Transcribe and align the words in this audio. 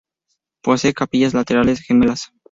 Posee 0.63 0.95
capillas 0.95 1.35
laterales 1.35 1.81
gemelas. 1.81 2.33